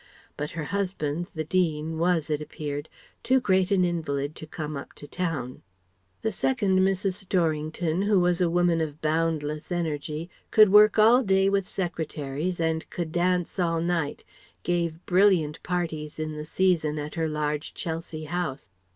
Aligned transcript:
But 0.35 0.49
her 0.57 0.63
husband 0.63 1.29
the 1.35 1.43
Dean 1.43 1.99
was 1.99 2.31
it 2.31 2.41
appeared 2.41 2.89
too 3.21 3.39
great 3.39 3.69
an 3.69 3.85
invalid 3.85 4.35
to 4.37 4.47
come 4.47 4.75
up 4.75 4.93
to 4.93 5.07
town. 5.07 5.61
The 6.23 6.31
second 6.31 6.79
Mrs. 6.79 7.23
Storrington, 7.27 8.01
who 8.07 8.19
was 8.19 8.41
a 8.41 8.49
woman 8.49 8.81
of 8.81 8.99
boundless 8.99 9.71
energy, 9.71 10.27
could 10.49 10.69
work 10.71 10.97
all 10.97 11.21
day 11.21 11.49
with 11.49 11.67
secretaries, 11.67 12.59
and 12.59 12.89
could 12.89 13.11
dance 13.11 13.59
all 13.59 13.79
night, 13.79 14.23
gave 14.63 15.05
brilliant 15.05 15.61
parties 15.61 16.17
in 16.17 16.35
the 16.35 16.45
season 16.45 16.97
at 16.97 17.13
her 17.13 17.29
large 17.29 17.75
Chelsea 17.75 18.23
house. 18.23 18.71